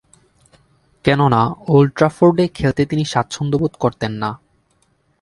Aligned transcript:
কেননা, 1.05 1.41
ওল্ড 1.67 1.91
ট্রাফোর্ডে 1.97 2.45
খেলতে 2.47 2.81
তিনি 2.85 3.03
স্বাচ্ছন্দ্যবোধ 3.05 3.73
করতেন 3.79 4.11
না। 4.11 4.29